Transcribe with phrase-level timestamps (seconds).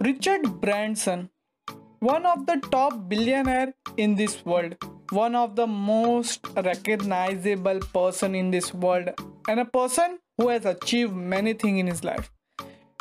[0.00, 1.28] Richard Branson,
[2.00, 4.76] one of the top billionaire in this world,
[5.10, 9.10] one of the most recognizable person in this world,
[9.46, 12.30] and a person who has achieved many things in his life.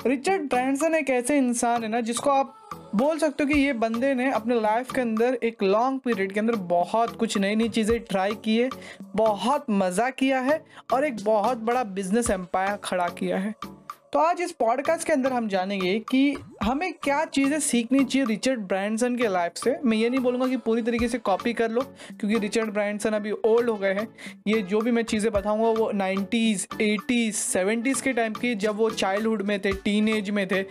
[0.06, 2.54] Richard Branson एक ऐसे इंसान है ना जिसको आप
[2.96, 6.40] बोल सकते हो कि ये बंदे ने अपने लाइफ के अंदर एक लॉन्ग पीरियड के
[6.40, 8.70] अंदर बहुत कुछ नई नई चीज़ें ट्राई की है
[9.16, 10.64] बहुत मज़ा किया है
[10.94, 13.54] और एक बहुत बड़ा बिज़नेस एम्पायर खड़ा किया है
[14.14, 18.60] तो आज इस पॉडकास्ट के अंदर हम जानेंगे कि हमें क्या चीज़ें सीखनी चाहिए रिचर्ड
[18.60, 21.82] ब्रांडसन के लाइफ से। मैं ये नहीं बोलूँगा कि पूरी तरीके से कॉपी कर लो,
[22.20, 24.08] क्योंकि रिचर्ड ब्रांडसन अभी ओल्ड हो गए हैं।
[24.48, 28.90] ये जो भी मैं चीज़ें बताऊँगा, वो नाइन्टीज़ एटीज़ सेवेंटीज़ के टाइम की, जब वो
[28.90, 30.64] चाइल्डहुड में थे टीन में थे,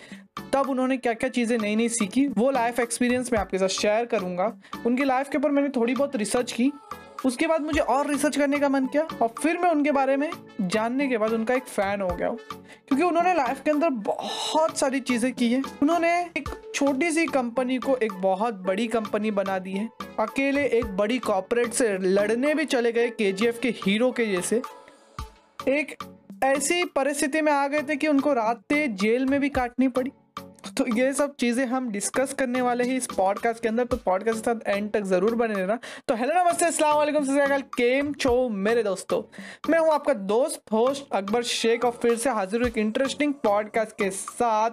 [0.52, 4.05] तब उन्होंने क्या क्या चीज़ें नई नई सीखी। वो लाइफ एक्सपीरियंस मैं आपके साथ शेयर
[4.07, 4.52] करूँगा।
[4.87, 6.70] उनकी लाइफ के ऊपर मैंने थोड़ी बहुत रिसर्च की।
[7.24, 10.30] उसके बाद मुझे और रिसर्च करने का मन किया और फिर मैं उनके बारे में
[10.60, 15.00] जानने के बाद उनका एक फ़ैन हो गया क्योंकि उन्होंने लाइफ के अंदर बहुत सारी
[15.00, 19.73] चीज़ें की हैं। उन्होंने एक छोटी सी कंपनी को एक बहुत बड़ी कंपनी बना दी
[19.73, 19.88] है।
[20.20, 24.62] अकेले एक बड़ी कॉपरेट से लड़ने भी चले गए के के हीरो के जैसे।
[25.68, 25.96] एक
[26.45, 30.10] ऐसी परिस्थिति में आ गए थे कि उनको रातें जेल में भी काटनी पड़ी।
[30.79, 34.45] तो ये सब चीज़ें हम डिस्कस करने वाले हैं इस पॉडकास्ट के अंदर। तो पॉडकास्ट
[34.45, 38.48] के साथ एंड तक ज़रूर बने रहना। तो हेलो नमस्ते, अस्सलाम वालेकुम, सत केम छो
[38.48, 39.23] मेरे दोस्तों?
[39.71, 43.96] मैं हूँ आपका दोस्त होस्ट अकबर शेख और फिर से हाजिर हूँ एक इंटरेस्टिंग पॉडकास्ट
[43.99, 44.71] के साथ।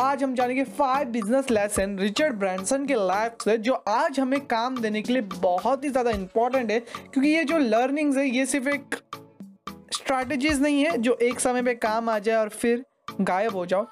[0.00, 4.78] आज हम जानेंगे five business lesson Richard Branson के लाइफ से, जो आज हमें काम
[4.78, 8.68] देने के लिए बहुत ही ज़्यादा इंपॉर्टेंट है, क्योंकि ये जो लर्निंग्स है, ये सिर्फ़
[8.68, 8.94] एक
[9.94, 12.84] स्ट्रैटेजीज नहीं है, जो एक समय पे काम आ जाए और फिर
[13.20, 13.86] गायब हो जाओ।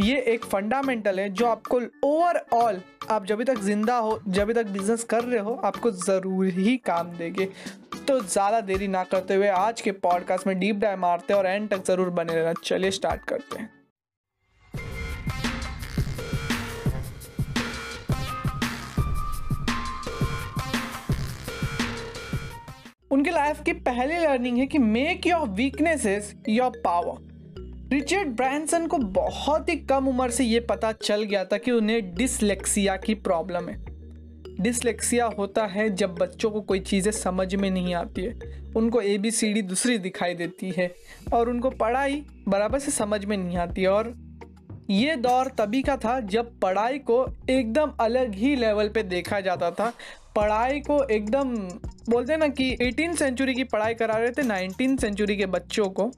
[0.00, 5.02] ये एक फंडामेंटल है जो आपको ओवरऑल आप जब तक ज़िंदा हो, जब तक बिज़नेस
[5.04, 7.48] कर रहे हो, आपको ज़रूर ही काम देंगे।
[8.08, 11.46] तो ज़्यादा देरी ना करते हुए आज के पॉडकास्ट में डीप डाइव मारते हैं और
[11.46, 13.68] एंड तक ज़रूर बने रहना। चलिए स्टार्ट करते हैं।
[23.10, 27.28] उनके लाइफ की पहली लर्निंग है कि make your weaknesses your power
[27.92, 32.14] Richard Branson को बहुत ही कम उम्र से ये पता चल गया था कि उन्हें
[32.14, 33.76] डिसलेक्सिया की प्रॉब्लम है।
[34.60, 39.16] डिसलेक्सिया होता है जब बच्चों को कोई चीज़ें समझ में नहीं आती है। उनको ए
[39.18, 40.90] बी सी डी दूसरी दिखाई देती है
[41.32, 44.14] और उनको पढ़ाई बराबर से समझ में नहीं आती और
[44.90, 49.70] ये दौर तभी का था जब पढ़ाई को एकदम अलग ही लेवल पे देखा जाता
[49.70, 49.92] था।
[50.36, 51.54] पढ़ाई को एकदम,
[52.10, 55.88] बोलते हैं ना कि एटीन सेंचुरी की पढ़ाई करा रहे थे, नाइनटीन सेंचुरी के बच्चों
[55.90, 56.12] को।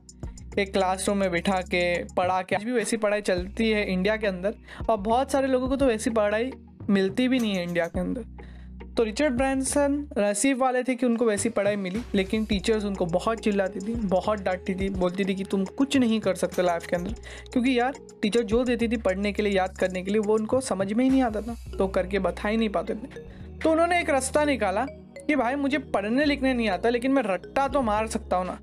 [0.59, 1.83] एक क्लासरूम में बिठा के,
[2.15, 4.55] पढ़ा के, आज भी वैसी पढ़ाई चलती है इंडिया के अंदर,
[4.89, 6.51] और बहुत सारे लोगों को तो वैसी पढ़ाई
[6.91, 8.25] मिलती भी नहीं है इंडिया के अंदर।
[8.97, 13.41] तो रिचर्ड ब्रांसन नसीब वाले थे कि उनको वैसी पढ़ाई मिली, लेकिन टीचर्स उनको बहुत
[13.41, 16.97] चिल्लाती थी, बहुत डांटती थी, बोलती थी कि तुम कुछ नहीं कर सकते लाइफ के
[16.97, 17.15] अंदर,
[17.53, 20.61] क्योंकि यार टीचर जो देती थी पढ़ने के लिए, याद करने के लिए, वो उनको
[20.61, 24.01] समझ में ही नहीं आता था तो करके बता ही नहीं पाते थे। तो उन्होंने
[24.01, 24.87] एक रास्ता निकाला
[25.23, 28.59] कि भाई मुझे पढ़ने लिखने नहीं आता, लेकिन मैं रट्टा तो मार सकता हूँ ना।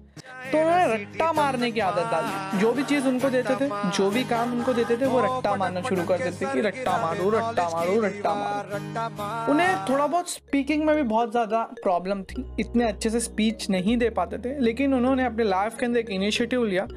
[0.52, 4.24] तो उन्होंने रट्टा मारने की आदत डाली जो भी चीज़ उनको देते थे, जो भी
[4.24, 8.00] काम उनको देते थे, वो रट्टा मारना शुरू कर देते कि रट्टा मारो रट्टा मारो
[8.02, 13.20] रट्टा मारो। उन्हें थोड़ा बहुत स्पीकिंग में भी बहुत ज़्यादा प्रॉब्लम थी। इतने अच्छे से
[13.20, 16.88] स्पीच नहीं दे पाते थे, लेकिन उन्होंने अपने लाइफ के अंदर एक इनिशिएटिव लिया।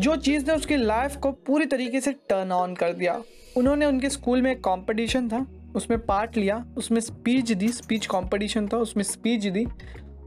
[0.00, 3.20] जो चीज़ ने उसकी लाइफ को पूरी तरीके से टर्न ऑन कर दिया।
[3.56, 8.68] उन्होंने उनके स्कूल में एक कॉम्पिटिशन था। उसमें पार्ट लिया, उसमें स्पीच दी स्पीच कंपटीशन
[8.68, 9.66] था, उसमें स्पीच दी।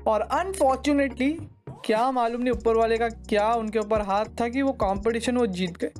[0.07, 1.37] और अनफॉर्चुनेटली
[1.69, 5.45] क्या मालूम नहीं ऊपर वाले का क्या उनके ऊपर हाथ था कि वो कंपटीशन वो
[5.45, 5.91] जीत गए।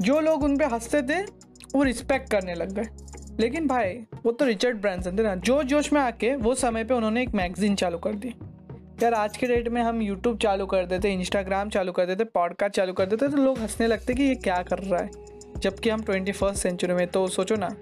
[0.00, 1.22] जो लोग उन पर हँसते थे,
[1.74, 2.88] वो रिस्पेक्ट करने लग गए।
[3.40, 3.92] लेकिन भाई,
[4.24, 7.28] वो तो रिचर्ड ब्रांसन थे ना जो जोश में आके वो समय पे उन्होंने एक
[7.28, 8.34] मैगजीन चालू कर दी।
[9.02, 12.74] यार, आज के डेट में हम यूट्यूब चालू कर देते इंस्टाग्राम चालू कर देते पॉडकास्ट
[12.74, 15.10] चालू कर देते तो लोग हंसने लगते कि ये क्या कर रहा है।
[15.58, 17.76] जबकि हम ट्वेंटी फ़र्स्ट सेंचुरी में तो सोचो ना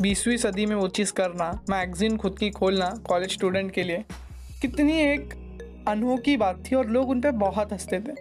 [0.00, 4.04] बीसवीं सदी में वो चीज़ करना मैगज़ीन खुद की खोलना कॉलेज स्टूडेंट के लिए,
[4.62, 5.34] कितनी एक
[5.88, 8.12] अनोखी बात थी और लोग उन पर बहुत हँसते थे।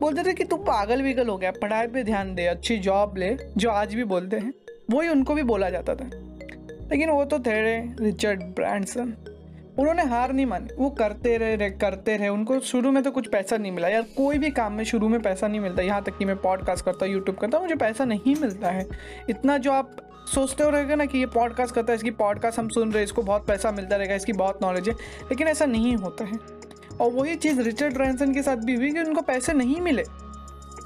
[0.00, 3.36] बोलते थे कि तू पागल विगल हो गया, पढ़ाई पे ध्यान दे, अच्छी जॉब ले,
[3.56, 4.52] जो आज भी बोलते हैं,
[4.90, 6.10] वही उनको भी बोला जाता था।
[6.90, 9.14] लेकिन वो तो थे रिचर्ड ब्रांडसन।
[9.78, 13.28] उन्होंने हार नहीं मानी, वो करते रहे रहे, करते रहे। उनको शुरू में तो कुछ
[13.28, 16.18] पैसा नहीं मिला यार कोई भी काम में शुरू में पैसा नहीं मिलता, यहाँ तक
[16.18, 18.86] कि मैं पॉडकास्ट करता हूँ यूट्यूब करता हूँ मुझे पैसा नहीं मिलता है।
[19.30, 22.68] इतना जो आप सोचते हो रहेगा ना कि ये पॉडकास्ट करता है, इसकी पॉडकास्ट हम
[22.68, 25.96] सुन रहे हैं, इसको बहुत पैसा मिलता रहेगा, इसकी बहुत नॉलेज है। लेकिन ऐसा नहीं
[25.96, 26.38] होता है।
[27.00, 30.04] और वही चीज़ रिचर्ड ब्रांसन के साथ भी हुई कि उनको पैसे नहीं मिले।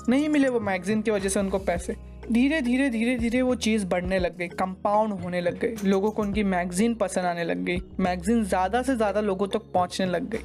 [0.08, 1.96] नहीं मिले वो मैगजीन की वजह से उनको पैसे।
[2.32, 6.22] धीरे धीरे धीरे धीरे वो चीज़ बढ़ने लग गई कंपाउंड होने लग गई। लोगों को
[6.22, 10.38] उनकी मैगजीन पसंद आने लग गई। मैगजीन ज़्यादा से ज़्यादा लोगों तक पहुँचने लग गई।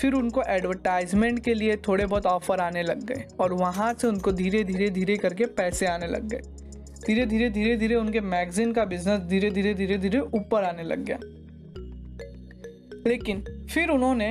[0.00, 4.32] फिर उनको एडवर्टाइजमेंट के लिए थोड़े बहुत ऑफ़र आने लग गए। और वहाँ से उनको
[4.32, 6.40] धीरे धीरे धीरे करके पैसे आने लग गए।
[7.06, 11.04] धीरे धीरे धीरे धीरे उनके मैगजीन का बिज़नेस धीरे धीरे धीरे धीरे ऊपर आने लग
[11.04, 11.18] गया।
[13.06, 14.28] लेकिन फिर उन्होंने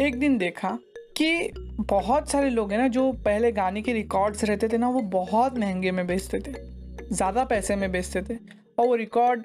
[0.00, 0.78] एक दिन देखा
[1.16, 1.50] कि
[1.80, 5.58] बहुत सारे लोग हैं ना, जो पहले गाने के रिकॉर्ड्स रहते थे ना, वो बहुत
[5.58, 6.52] महँगे में बेचते थे,
[7.06, 8.38] ज़्यादा पैसे में बेचते थे
[8.78, 9.44] और वो रिकॉर्ड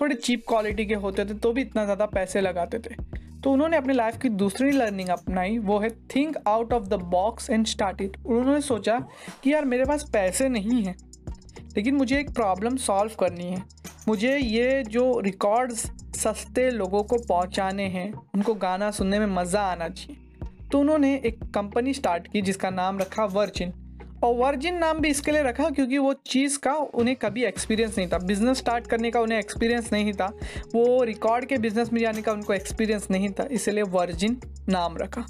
[0.00, 2.94] थोड़े चीप क्वालिटी के होते थे तो भी इतना ज़्यादा पैसे लगाते थे।
[3.42, 7.50] तो उन्होंने अपनी लाइफ की दूसरी लर्निंग अपनाई, वो है think out of the box
[7.50, 8.98] and start it उन्होंने सोचा
[9.42, 10.96] कि यार मेरे पास पैसे नहीं हैं
[11.76, 13.62] लेकिन मुझे एक प्रॉब्लम सॉल्व करनी है।
[14.08, 15.86] मुझे ये जो रिकॉर्ड्स
[16.16, 20.20] सस्ते लोगों को पहुँचाने हैं, उनको गाना सुनने में मज़ा आना चाहिए।
[20.72, 23.72] तो उन्होंने एक कंपनी स्टार्ट की जिसका नाम रखा वर्जिन
[24.24, 28.08] और वर्जिन नाम भी इसके लिए रखा क्योंकि वो चीज़ का उन्हें कभी एक्सपीरियंस नहीं
[28.08, 30.26] था। बिज़नेस स्टार्ट करने का उन्हें एक्सपीरियंस नहीं था।
[30.74, 35.26] वो रिकॉर्ड के बिज़नेस में जाने का उनको एक्सपीरियंस नहीं था। इसलिए वर्जिन नाम रखा।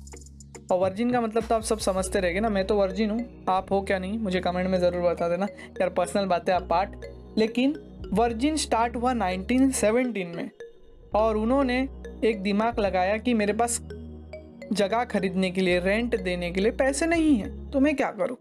[0.70, 3.72] और वर्जिन का मतलब तो आप सब समझते रहेंगे ना, मैं तो वर्जिन हूँ। आप
[3.72, 4.18] हो क्या नहीं?
[4.18, 5.46] मुझे कमेंट में ज़रूर बता देना
[5.80, 7.04] यार पर्सनल बातें आप पार्ट
[7.38, 7.74] लेकिन
[8.12, 10.50] वर्जिन स्टार्ट हुआ 1917 में
[11.14, 11.78] और उन्होंने
[12.24, 13.80] एक दिमाग लगाया कि मेरे पास
[14.72, 18.36] जगह खरीदने के लिए रेंट देने के लिए पैसे नहीं हैं। तो मैं क्या करूँ?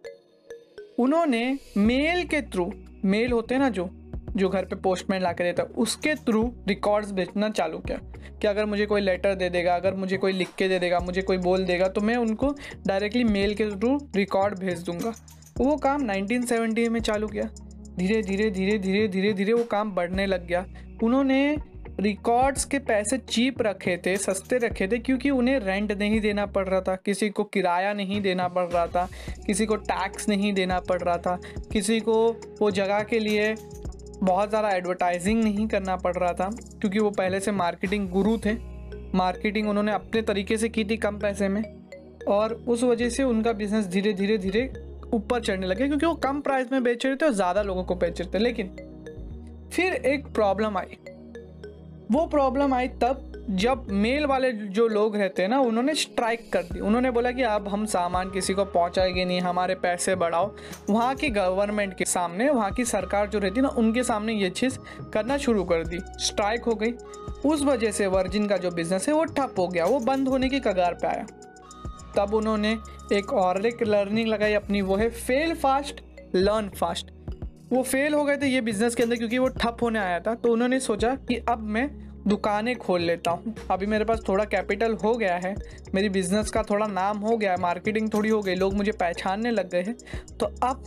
[0.99, 2.71] उन्होंने मेल के थ्रू
[3.05, 3.89] मेल होते ना जो
[4.35, 7.97] जो घर पे पोस्टमैन ला के देता, उसके थ्रू रिकॉर्ड्स बेचना चालू किया
[8.41, 11.21] कि अगर मुझे कोई लेटर दे देगा, अगर मुझे कोई लिख के दे देगा, मुझे
[11.21, 12.53] कोई बोल देगा तो मैं उनको
[12.87, 15.13] डायरेक्टली मेल के थ्रू रिकॉर्ड भेज दूँगा।
[15.57, 17.43] वो काम 1970 में चालू किया।
[17.97, 20.65] धीरे धीरे धीरे धीरे धीरे धीरे वो काम बढ़ने लग गया।
[21.03, 21.57] उन्होंने
[21.99, 26.67] रिकॉर्ड्स के पैसे चीप रखे थे, सस्ते रखे थे, क्योंकि उन्हें रेंट नहीं देना पड़
[26.67, 29.07] रहा था, किसी को किराया नहीं देना पड़ रहा था,
[29.45, 31.39] किसी को टैक्स नहीं देना पड़ रहा था,
[31.71, 32.15] किसी को
[32.61, 33.53] वो जगह के लिए
[34.23, 36.49] बहुत ज़्यादा एडवर्टाइजिंग नहीं करना पड़ रहा था,
[36.81, 38.53] क्योंकि वो पहले से मार्केटिंग गुरु थे।
[39.15, 41.63] मार्केटिंग उन्होंने अपने तरीके से की थी कम पैसे में,
[42.27, 44.71] और उस वजह से उनका बिज़नेस धीरे धीरे धीरे
[45.13, 47.95] ऊपर चढ़ने लगे, क्योंकि वो कम प्राइस में बेच रहे थे और ज़्यादा लोगों को
[47.95, 48.75] बेच रहे थे। लेकिन
[49.73, 50.97] फिर एक प्रॉब्लम आई।
[52.11, 56.63] वो प्रॉब्लम आई तब जब मेल वाले जो लोग रहते हैं ना, उन्होंने स्ट्राइक कर
[56.63, 60.55] दी। उन्होंने बोला कि अब हम सामान किसी को पहुंचाएँगे नहीं, हमारे पैसे बढ़ाओ।
[60.89, 64.79] वहाँ की गवर्नमेंट के सामने, वहाँ की सरकार जो रहती ना, उनके सामने ये चीज़
[65.13, 66.91] करना शुरू कर दी। स्ट्राइक हो गई।
[67.45, 70.49] उस वजह से वर्जिन का जो बिज़नेस है, वो ठप हो गया। वो बंद होने
[70.49, 71.25] की कगार पर आया।
[72.17, 72.77] तब उन्होंने
[73.13, 76.01] एक और एक लर्निंग लगाई अपनी। वो है फेल फास्ट
[76.35, 77.11] लर्न फास्ट
[77.73, 80.35] वो फेल हो गए थे ये बिज़नेस के अंदर, क्योंकि वो ठप होने आया था।
[80.35, 84.93] तो उन्होंने सोचा कि अब मैं दुकानें खोल लेता हूँ। अभी मेरे पास थोड़ा कैपिटल
[84.93, 85.55] हो गया है।
[85.95, 89.51] मेरी बिज़नेस का थोड़ा नाम हो गया है। मार्केटिंग थोड़ी हो गई। लोग मुझे पहचानने
[89.51, 89.95] लग गए हैं।
[90.39, 90.83] तो अब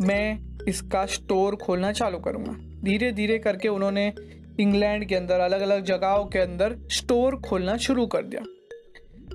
[0.00, 0.38] मैं
[0.68, 2.52] इसका स्टोर खोलना चालू करूँगा।
[2.84, 4.12] धीरे धीरे करके उन्होंने
[4.60, 8.42] इंग्लैंड के अंदर अलग अलग जगहों के अंदर स्टोर खोलना शुरू कर दिया।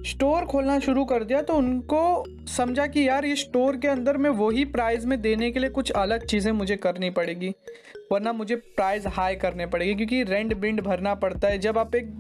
[0.07, 2.01] स्टोर खोलना शुरू कर दिया तो उनको
[2.47, 5.91] समझा कि यार ये स्टोर के अंदर मैं वही प्राइस में देने के लिए कुछ
[5.93, 7.49] अलग चीज़ें मुझे करनी पड़ेगी,
[8.11, 12.13] वरना मुझे प्राइस हाई करने पड़ेगी, क्योंकि रेंट बिंड भरना पड़ता है। जब आप एक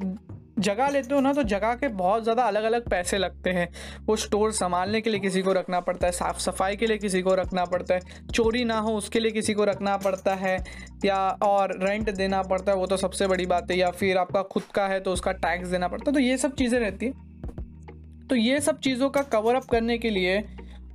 [0.59, 3.67] जगह लेते हो ना तो जगह के बहुत ज़्यादा अलग अलग पैसे लगते हैं।
[4.05, 7.21] वो स्टोर संभालने के लिए किसी को रखना पड़ता है, साफ़ सफ़ाई के लिए किसी
[7.21, 8.01] को रखना पड़ता है,
[8.31, 10.57] चोरी ना हो उसके लिए किसी को रखना पड़ता है,
[11.05, 14.41] या और रेंट देना पड़ता है, वो तो सबसे बड़ी बात है, या फिर आपका
[14.43, 17.26] खुद का है तो उसका टैक्स देना पड़ता है तो ये सब चीज़ें रहती है।
[18.29, 20.43] तो ये सब चीज़ों का कवर अप करने के लिए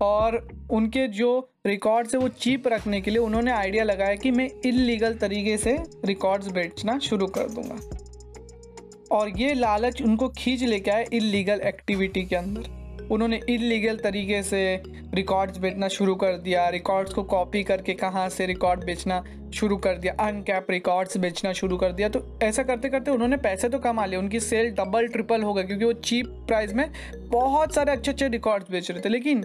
[0.02, 0.36] और
[0.70, 5.14] उनके जो रिकॉर्ड्स है, वो चीप रखने के लिए उन्होंने आइडिया लगाया कि मैं इलीगल
[5.14, 11.60] तरीके से रिकॉर्ड्स बेचना शुरू कर दूँगा। और ये लालच उनको खींच लेके आए इलीगल
[11.60, 14.82] एक्टिविटी के अंदर। उन्होंने इलीगल तरीके से
[15.14, 19.94] रिकॉर्ड्स बेचना शुरू कर दिया। रिकॉर्ड्स को कॉपी करके कहाँ से रिकॉर्ड बेचना शुरू कर
[19.94, 20.12] दिया?
[20.20, 24.18] अनकैप रिकॉर्ड्स बेचना शुरू कर दिया। तो ऐसा करते करते उन्होंने पैसे तो कमा लिए।
[24.18, 28.28] उनकी सेल डबल ट्रिपल हो गई क्योंकि वो चीप प्राइस में बहुत सारे अच्छे अच्छे
[28.28, 29.44] रिकॉर्ड्स बेच रहे थे। लेकिन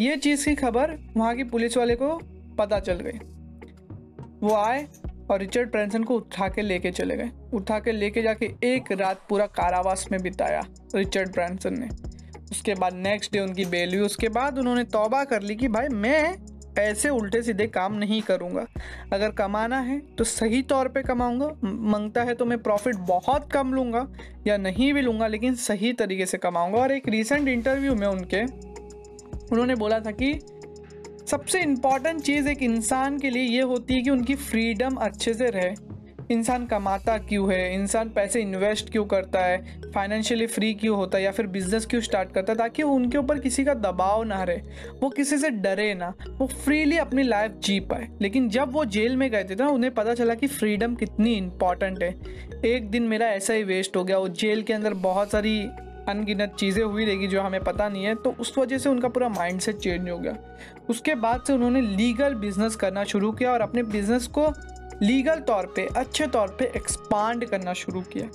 [0.00, 2.18] ये चीज़ की खबर वहाँ की पुलिस वाले को
[2.58, 3.18] पता चल गई।
[4.40, 4.86] वो आए
[5.30, 9.20] और रिचर्ड ब्रैंसन को उठा के लेके चले गए। उठा के लेके जाके एक रात
[9.28, 10.64] पूरा कारावास में बिताया
[10.94, 11.88] रिचर्ड ब्रैंसन ने।
[12.52, 15.88] उसके बाद नेक्स्ट डे उनकी बेल हुई उसके बाद उन्होंने तौबा कर ली कि भाई
[15.88, 16.36] मैं
[16.78, 18.66] ऐसे उल्टे सीधे काम नहीं करूँगा।
[19.12, 23.72] अगर कमाना है तो सही तौर पे कमाऊँगा, मंगता है तो मैं प्रॉफिट बहुत कम
[23.74, 24.06] लूँगा
[24.46, 28.42] या नहीं भी लूँगा, लेकिन सही तरीके से कमाऊँगा। और एक रिसेंट इंटरव्यू में उनके,
[28.42, 30.32] उन्होंने बोला था कि
[31.30, 35.50] सबसे इंपॉर्टेंट चीज़ एक इंसान के लिए ये होती है कि उनकी फ्रीडम अच्छे से
[35.50, 35.74] रहे।
[36.30, 37.74] इंसान कमाता क्यों है?
[37.74, 39.82] इंसान पैसे इन्वेस्ट क्यों करता है?
[39.94, 41.24] फाइनेंशियली फ्री क्यों होता है?
[41.24, 42.58] या फिर बिज़नेस क्यों स्टार्ट करता है?
[42.58, 44.56] ताकि उनके ऊपर किसी का दबाव ना रहे।
[45.00, 49.16] वो किसी से डरे ना। वो फ्रीली अपनी लाइफ जी पाए। लेकिन जब वो जेल
[49.16, 52.20] में गए थे ना, उन्हें पता चला कि फ्रीडम कितनी इंपॉर्टेंट है।
[52.64, 55.68] एक दिन मेरा ऐसा ही वेस्ट हो गया। वो जेल के अंदर बहुत सारी
[56.08, 59.28] अनगिनत चीज़ें हुई रहेगी जो हमें पता नहीं है। तो उस वजह से उनका पूरा
[59.28, 60.36] माइंड सेट चेंज हो गया।
[60.88, 64.52] उसके बाद से उन्होंने लीगल बिज़नेस करना शुरू किया और अपने बिज़नेस को
[65.02, 68.26] लीगल तौर पे, अच्छे तौर पे एक्सपांड करना शुरू किया।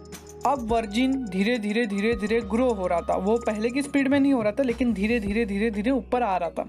[0.46, 4.20] अब वर्जिन धीरे धीरे धीरे धीरे ग्रो हो रहा था। वो पहले की स्पीड में
[4.20, 6.64] नहीं हो रहा था, लेकिन धीरे धीरे धीरे धीरे ऊपर आ रहा था।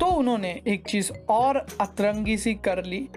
[0.00, 3.08] तो उन्होंने एक चीज़ और अतरंगी सी कर ली,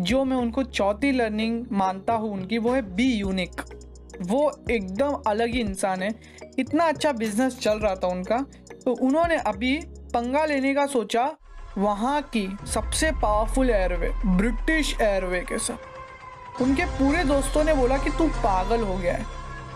[0.00, 3.62] जो मैं उनको चौथी लर्निंग मानता हूँ उनकी, वो है बी यूनिक
[4.22, 6.14] वो एकदम अलग ही इंसान है।
[6.58, 8.38] इतना अच्छा बिज़नेस चल रहा था उनका
[8.84, 9.76] तो उन्होंने अभी
[10.14, 11.24] पंगा लेने का सोचा
[11.80, 18.10] वहाँ की सबसे पावरफुल एयरवे ब्रिटिश एयरवे के साथ। उनके पूरे दोस्तों ने बोला कि
[18.10, 19.24] तू पागल हो गया है।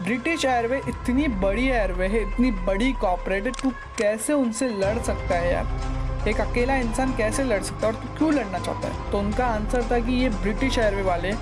[0.02, 5.34] ब्रिटिश एयरवे इतनी बड़ी एयरवे है, इतनी बड़ी कॉपरेट है, तू कैसे उनसे लड़ सकता
[5.34, 6.28] है यार?
[6.28, 9.10] एक अकेला इंसान कैसे लड़ सकता है और तू क्यों लड़ना चाहता है?
[9.10, 11.32] तो उनका आंसर था कि ये ब्रिटिश एयरवे वाले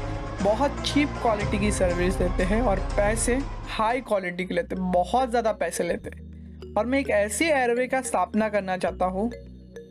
[0.42, 3.38] बहुत चीप क्वालिटी की सर्विस देते हैं और पैसे
[3.68, 6.10] हाई क्वालिटी के लेते बहुत ज़्यादा पैसे लेते
[6.78, 9.30] और मैं एक ऐसी एयरवे का स्थापना करना चाहता हूँ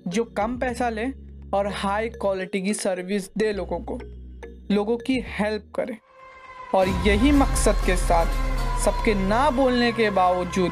[0.08, 1.06] जो कम पैसा ले
[1.54, 4.00] और हाई क्वालिटी की सर्विस दे लोगों को।
[4.76, 5.98] लोगों की हेल्प करे।
[6.76, 8.26] और यही मकसद के साथ
[8.80, 10.72] सबके ना बोलने के बावजूद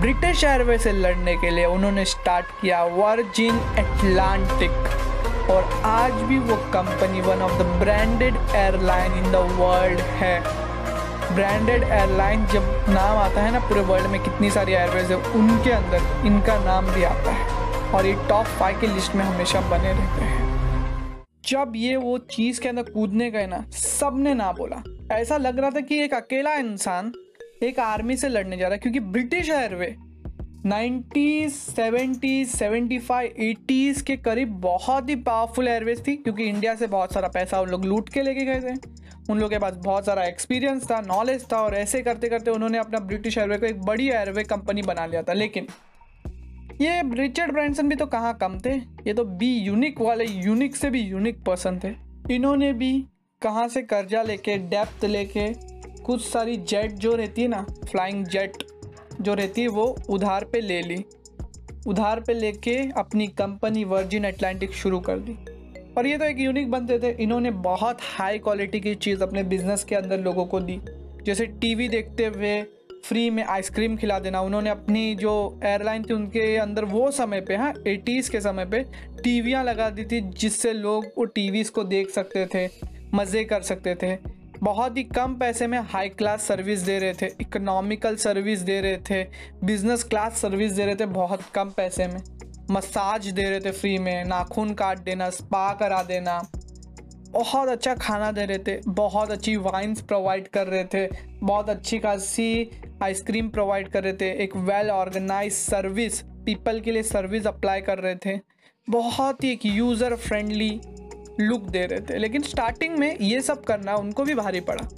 [0.00, 4.70] ब्रिटिश एयरवे से लड़ने के लिए उन्होंने स्टार्ट किया वर्जिन एटलांटिक
[5.50, 10.40] और आज भी वो company one of the branded airline in the world है।
[11.34, 15.70] ब्रांडेड एयरलाइन जब नाम आता है ना पूरे वर्ल्ड में कितनी सारी एयरवेज है, उनके
[15.70, 19.92] अंदर इनका नाम भी आता है। और ये टॉप फाइव की लिस्ट में हमेशा बने
[19.92, 20.46] रहते हैं।
[21.46, 24.82] जब ये वो चीज़ के अंदर कूदने गए ना सबने ना बोला।
[25.14, 27.12] ऐसा लग रहा था कि एक अकेला इंसान
[27.62, 29.94] एक आर्मी से लड़ने जा रहा है, क्योंकि British Airway
[30.66, 36.86] nineties seventies seventy five eighties के करीब बहुत ही पावरफुल एयरवेज थी, क्योंकि इंडिया से
[36.86, 38.74] बहुत सारा पैसा उन लोग लूट के लेके गए थे।
[39.30, 42.78] उन लोगों के पास बहुत सारा एक्सपीरियंस था नॉलेज था, और ऐसे करते करते उन्होंने
[42.78, 45.66] अपना ब्रिटिश एयरवे को एक बड़ी एयरवे कंपनी बना लिया था। लेकिन
[46.80, 48.74] ये रिचर्ड ब्रांसन भी तो कहाँ कम थे?
[48.76, 51.90] ये तो बी यूनिक वाले यूनिक से भी यूनिक पर्सन थे।
[52.34, 53.04] इन्होंने भी
[53.42, 55.48] कहाँ से कर्जा लेके डेप्थ लेके
[56.02, 58.52] कुछ सारी जेट जो रहती है ना फ्लाइंग जेट
[59.20, 61.04] जो रहती है, वो उधार पे ले ली।
[61.86, 65.36] उधार पे लेके अपनी कंपनी वर्जिन एटलांटिक शुरू कर दी।
[65.98, 69.84] और ये तो एक यूनिक बनते थे। इन्होंने बहुत हाई क्वालिटी की चीज़ अपने बिज़नेस
[69.84, 70.80] के अंदर लोगों को दी।
[71.24, 76.56] जैसे टीवी देखते हुए फ्री में आइसक्रीम खिला देना। उन्होंने अपनी जो एयरलाइन थी, उनके
[76.56, 78.82] अंदर वो समय पे हाँ एटीज़ के समय पे
[79.22, 82.68] टीवियाँ लगा दी थी, जिससे लोग वो टीवीज़ को देख सकते थे,
[83.14, 84.16] मज़े कर सकते थे।
[84.62, 88.96] बहुत ही कम पैसे में हाई क्लास सर्विस दे रहे थे इकोनॉमिकल सर्विस दे रहे
[89.10, 89.22] थे
[89.64, 92.22] बिज़नेस क्लास सर्विस दे रहे थे बहुत कम पैसे में।
[92.70, 96.40] मसाज दे रहे थे फ्री में, नाखून काट देना स्पा करा देना।
[97.30, 101.06] बहुत अच्छा खाना दे रहे थे, बहुत अच्छी वाइन्स प्रोवाइड कर रहे थे,
[101.38, 102.70] बहुत अच्छी खासी
[103.02, 107.98] आइसक्रीम प्रोवाइड कर रहे थे, एक वेल ऑर्गेनाइज सर्विस पीपल के लिए सर्विस अप्लाई कर
[107.98, 108.40] रहे थे।
[108.90, 110.80] बहुत ही एक यूज़र फ्रेंडली
[111.40, 114.88] लुक दे रहे थे। लेकिन स्टार्टिंग में ये सब करना उनको भी भारी पड़ा।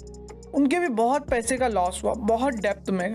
[0.53, 3.13] उनके भी बहुत पैसे का लॉस हुआ, बहुत डेप्थ में।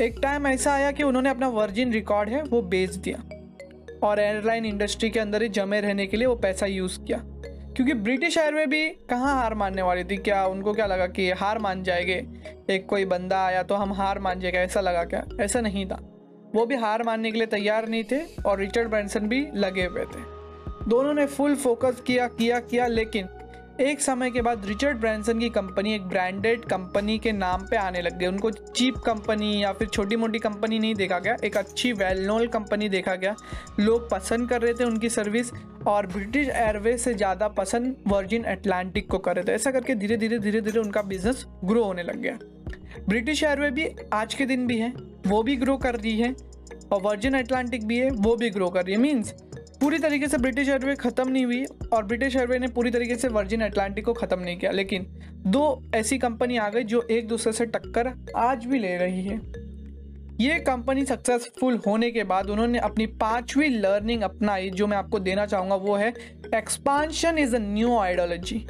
[0.00, 3.24] एक टाइम ऐसा आया कि उन्होंने अपना वर्जिन रिकॉर्ड है, वो बेच दिया।
[4.02, 7.18] और एयरलाइन इंडस्ट्री के अंदर ही जमे रहने के लिए वो पैसा यूज़ किया।
[7.78, 10.16] क्योंकि ब्रिटिश एयरवे भी कहाँ हार मानने वाली थी?
[10.16, 12.26] क्या उनको क्या लगा कि हार मान जाएँगे?
[12.70, 15.24] एक कोई बंदा आया तो हम हार मान जाएगा, ऐसा लगा क्या?
[15.40, 16.00] ऐसा नहीं था।
[16.54, 20.04] वो भी हार मानने के लिए तैयार नहीं थे और रिचर्ड ब्रांसन भी लगे हुए
[20.04, 20.20] थे।
[20.88, 23.28] दोनों ने फुल फोकस किया किया किया, लेकिन
[23.80, 28.00] एक समय के बाद रिचर्ड ब्रांसन की कंपनी एक ब्रांडेड कंपनी के नाम पे आने
[28.02, 31.92] लग गई। उनको चीप कंपनी या फिर छोटी मोटी कंपनी नहीं देखा गया, एक अच्छी
[31.92, 33.34] वेल नोन कंपनी देखा गया।
[33.80, 35.52] लोग पसंद कर रहे थे उनकी सर्विस
[35.86, 40.16] और ब्रिटिश एयरवेज से ज़्यादा पसंद वर्जिन एटलांटिक को कर रहे थे। ऐसा करके धीरे
[40.16, 42.38] धीरे धीरे धीरे उनका बिज़नेस ग्रो होने लग गया।
[43.00, 44.92] ब्रिटिश एयरवे भी आज के दिन भी है,
[45.26, 46.34] वो भी ग्रो कर रही है
[46.92, 49.34] और वर्जिन एटलांटिक भी है, वो भी ग्रो कर रही है। मीन्स
[49.80, 53.28] पूरी तरीके से ब्रिटिश एयरवे ख़त्म नहीं हुई और ब्रिटिश एयरवे ने पूरी तरीके से
[53.28, 55.06] वर्जिन एटलांटिक को ख़त्म नहीं किया। लेकिन
[55.46, 59.36] दो ऐसी कंपनी आ गई जो एक दूसरे से टक्कर आज भी ले रही है।
[60.40, 65.46] ये कंपनी सक्सेसफुल होने के बाद उन्होंने अपनी पांचवी लर्निंग अपनाई, जो मैं आपको देना
[65.46, 66.12] चाहूँगा, वो है
[66.54, 68.66] expansion is a new ideology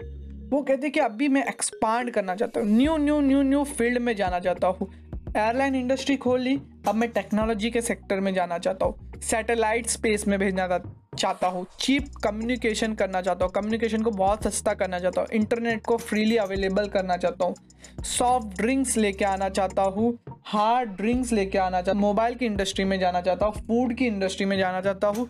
[0.53, 3.99] वो कहते हैं कि अभी मैं एक्सपांड करना चाहता हूँ। New new new new field
[3.99, 4.89] में जाना चाहता हूँ।
[5.37, 6.57] एयरलाइन इंडस्ट्री खोल ली,
[6.89, 10.79] अब मैं टेक्नोलॉजी के सेक्टर में जाना चाहता हूँ। सैटेलाइट स्पेस में भेजना
[11.19, 15.85] चाहता हूँ चीप कम्युनिकेशन करना चाहता हूँ कम्युनिकेशन को बहुत सस्ता करना चाहता हूँ इंटरनेट
[15.87, 21.59] को फ्रीली अवेलेबल करना चाहता हूँ सॉफ्ट ड्रिंक्स लेके आना चाहता हूँ हार्ड ड्रिंक्स लेके
[21.59, 24.81] आना चाहता हूँ मोबाइल की इंडस्ट्री में जाना चाहता हूँ फ़ूड की इंडस्ट्री में जाना
[24.81, 25.29] चाहता हूँ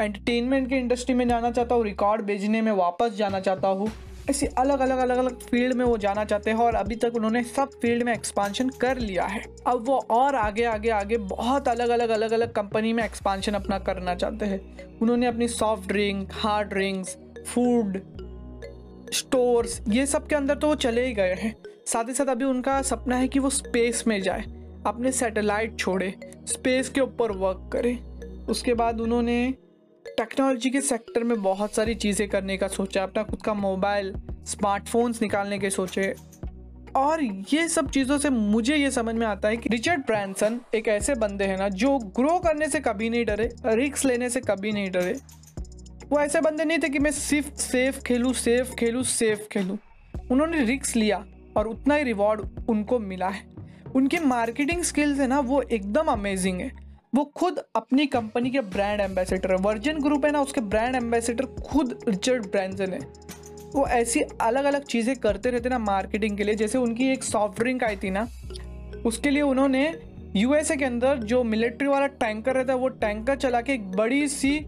[0.00, 3.90] एंटरटेनमेंट की इंडस्ट्री में जाना चाहता हूँ रिकॉर्ड भेजने में वापस जाना चाहता हूँ
[4.30, 7.42] ऐसी अलग अलग अलग अलग फ़ील्ड में वो जाना चाहते हैं और अभी तक उन्होंने
[7.44, 11.88] सब फ़ील्ड में एक्सपांशन कर लिया है। अब वो और आगे आगे आगे बहुत अलग
[11.88, 16.68] अलग अलग अलग कंपनी में एक्सपांशन अपना करना चाहते हैं। उन्होंने अपनी soft drink hard
[16.68, 17.16] drinks
[17.46, 18.00] food
[19.12, 21.54] stores ये सब के अंदर तो वो चले ही गए हैं।
[21.86, 24.42] साथ ही साथ अभी उनका सपना है कि वो स्पेस में जाए,
[24.86, 26.12] अपने सैटेलाइट छोड़े
[26.46, 29.54] स्पेस के ऊपर वर्क करें। उसके बाद उन्होंने
[30.06, 34.14] टेक्नोलॉजी के सेक्टर में बहुत सारी चीज़ें करने का सोचा, अपना खुद का मोबाइल
[34.46, 36.14] स्मार्टफोन्स निकालने के सोचे।
[36.96, 40.88] और ये सब चीज़ों से मुझे ये समझ में आता है कि रिचर्ड ब्रांसन एक
[40.88, 44.72] ऐसे बंदे हैं ना, जो ग्रो करने से कभी नहीं डरे रिक्स लेने से कभी
[44.72, 45.16] नहीं डरे।
[46.10, 49.78] वो ऐसे बंदे नहीं थे कि मैं सिर्फ़ सेफ़ खेलूँ सेफ़ खेलूँ सेफ़ खेलूँ।
[50.30, 51.24] उन्होंने रिक्स लिया
[51.56, 53.46] और उतना ही रिवॉर्ड उनको मिला है।
[53.96, 56.83] उनकी मार्केटिंग स्किल्स है ना, वो एकदम अमेजिंग है।
[57.14, 61.46] वो खुद अपनी कंपनी के ब्रांड एम्बेसडर है। वर्जन ग्रुप है ना, उसके ब्रांड एम्बेसडर
[61.62, 62.98] खुद रिचर्ड ब्रांसन है।
[63.74, 67.60] वो ऐसी अलग अलग चीज़ें करते रहते ना मार्केटिंग के लिए, जैसे उनकी एक सॉफ्ट
[67.60, 68.26] ड्रिंक आई थी ना,
[69.06, 69.86] उसके लिए उन्होंने
[70.36, 74.26] यूएसए के अंदर जो मिलिट्री वाला टैंकर रहता है, वो टैंकर चला के एक बड़ी
[74.28, 74.58] सी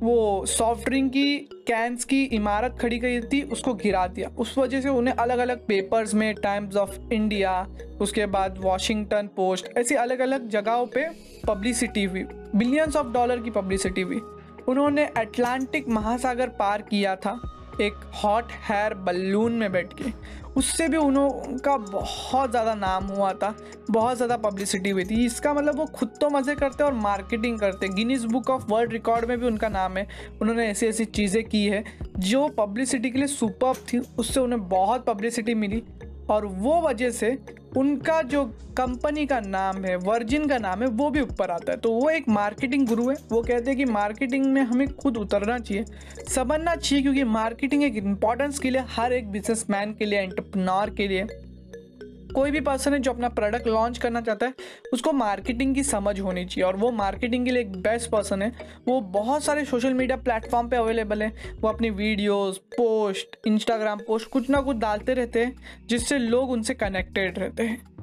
[0.00, 1.36] वो सॉफ्ट ड्रिंक की
[1.66, 5.66] कैंस की इमारत खड़ी करी थी उसको गिरा दिया। उस वजह से उन्हें अलग अलग
[5.66, 7.66] पेपर्स में टाइम्स ऑफ़ इंडिया
[8.00, 11.08] उसके बाद वॉशिंगटन पोस्ट ऐसी अलग अलग जगहों पे
[11.46, 12.22] पब्लिसिटी हुई।
[12.56, 14.20] बिलियंस ऑफ़ डॉलर की पब्लिसिटी हुई।
[14.68, 17.40] उन्होंने अटलांटिक महासागर पार किया था।
[17.80, 20.10] एक हॉट हेयर बलून में बैठ के।
[20.56, 23.54] उससे भी उनका बहुत ज़्यादा नाम हुआ था,
[23.90, 27.88] बहुत ज़्यादा पब्लिसिटी हुई थी। इसका मतलब वो खुद तो मज़े करते और मार्केटिंग करते।
[27.88, 30.06] Guinness book of world record में भी उनका नाम है।
[30.42, 31.84] उन्होंने ऐसी ऐसी चीज़ें की है,
[32.18, 35.82] जो पब्लिसिटी के लिए सुपर थी, उससे उन्हें बहुत पब्लिसिटी मिली।
[36.30, 37.30] और वो वजह से
[37.76, 38.44] उनका जो
[38.76, 42.10] कंपनी का नाम है वर्जिन का नाम है, वो भी ऊपर आता है। तो वो
[42.10, 45.84] एक मार्केटिंग गुरु है। वो कहते हैं कि मार्केटिंग में हमें खुद उतरना चाहिए।
[46.28, 51.08] समझना चाहिए क्योंकि मार्केटिंग एक इंपॉर्टेंट स्किल है हर एक बिजनेसमैन के लिए एंटरप्रनोर के
[51.08, 51.26] लिए।
[52.36, 54.54] कोई भी पर्सन है जो अपना प्रोडक्ट लॉन्च करना चाहता है,
[54.92, 58.52] उसको मार्केटिंग की समझ होनी चाहिए। और वो मार्केटिंग के लिए एक बेस्ट पर्सन है।
[58.88, 64.30] वो बहुत सारे सोशल मीडिया प्लेटफॉर्म पे अवेलेबल है। वो अपनी वीडियोस पोस्ट इंस्टाग्राम पोस्ट
[64.30, 67.95] कुछ ना कुछ डालते रहते हैं, जिससे लोग उनसे कनेक्टेड रहते हैं।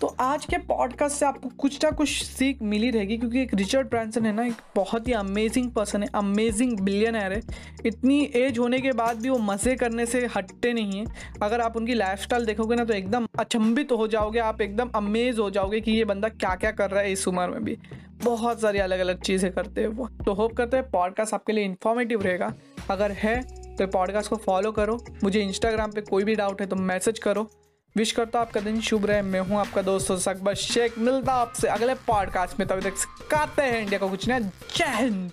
[0.00, 3.88] तो आज के पॉडकास्ट से आपको कुछ ना कुछ सीख मिली रहेगी, क्योंकि एक रिचर्ड
[3.88, 7.40] ब्रांसन है ना, एक बहुत ही अमेजिंग पर्सन है अमेजिंग बिलियनर है।
[7.86, 11.76] इतनी एज होने के बाद भी वो मज़े करने से हटते नहीं हैं। अगर आप
[11.76, 15.92] उनकी लाइफ देखोगे ना तो एकदम अचंभित हो जाओगे, आप एकदम अमेज हो जाओगे कि
[15.92, 17.78] ये बंदा क्या क्या कर रहा है इस उम्र में भी।
[18.24, 21.64] बहुत सारी अलग अलग चीज़ें करते हैं वो। तो होप करते हैं पॉडकास्ट आपके लिए
[21.64, 22.52] इन्फॉर्मेटिव रहेगा।
[22.90, 23.40] अगर है
[23.76, 27.48] तो पॉडकास्ट को फॉलो करो। मुझे इंस्टाग्राम पे कोई भी डाउट है तो मैसेज करो।
[27.96, 31.68] विश करता हूँ आपका दिन शुभ रहे। मैं हूँ आपका दोस्त सकबर शेख मिलता आपसे
[31.68, 35.32] अगले पॉडकास्ट में। तभी तक सिखाते हैं इंडिया को कुछ नया। जय हिंद।